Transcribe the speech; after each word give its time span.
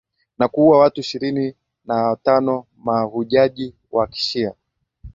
na 0.39 0.47
kuua 0.47 0.79
watu 0.79 0.99
ishirini 1.01 1.55
na 1.85 1.95
watano 2.03 2.65
mahujaji 2.77 3.75
wa 3.91 4.07
kishia 4.07 4.53